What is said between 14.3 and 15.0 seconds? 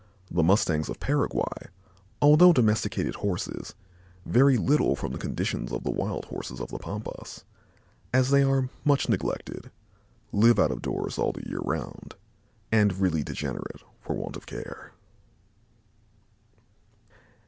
of care.